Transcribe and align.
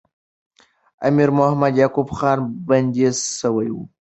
امیر 1.07 1.29
محمد 1.37 1.73
یعقوب 1.81 2.09
خان 2.17 2.39
بندي 2.67 3.05
سوی 3.39 3.67
وو. 3.73 3.83